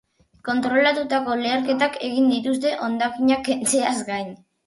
Kontrolatutako 0.47 1.35
leherketak 1.41 1.99
egin 2.09 2.31
dituzte, 2.35 2.73
hondakinak 2.87 3.47
kentzeaz 3.51 3.95
gain. 4.11 4.35